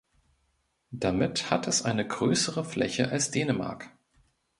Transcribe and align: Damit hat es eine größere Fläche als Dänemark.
Damit 0.89 1.51
hat 1.51 1.67
es 1.67 1.83
eine 1.85 2.07
größere 2.07 2.65
Fläche 2.65 3.11
als 3.11 3.29
Dänemark. 3.29 3.95